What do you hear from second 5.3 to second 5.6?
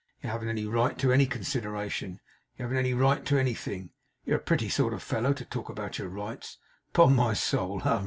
to